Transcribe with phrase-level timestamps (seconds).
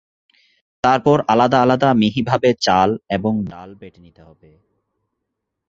[0.83, 4.51] তার পর আলাদা আলাদা মিহি ভাবে চাল এবং ডাল বেটে নিতে হবে।